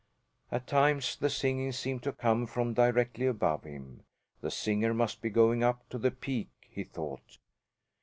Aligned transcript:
At 0.51 0.65
times 0.65 1.15
the 1.15 1.29
singing 1.29 1.71
seemed 1.71 2.01
to 2.01 2.11
come 2.11 2.47
from 2.47 2.73
directly 2.73 3.27
above 3.27 3.65
him. 3.65 4.01
The 4.41 4.49
singer 4.49 4.95
must 4.95 5.21
be 5.21 5.29
going 5.29 5.63
up 5.63 5.87
to 5.89 5.99
the 5.99 6.09
peak, 6.09 6.49
he 6.67 6.83
thought. 6.83 7.37